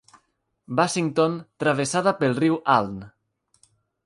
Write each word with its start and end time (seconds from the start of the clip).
Bassington 0.79 1.37
travessada 1.65 2.15
pel 2.23 2.35
riu 2.41 2.59
Aln. 2.79 2.97